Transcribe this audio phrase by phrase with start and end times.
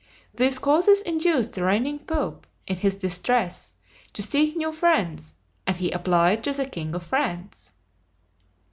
[0.33, 3.75] These causes induced the reigning pope, in his distress,
[4.13, 5.35] to seek new friends,
[5.67, 7.69] and he applied to the king of France.